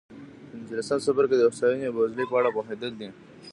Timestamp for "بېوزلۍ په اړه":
1.95-2.49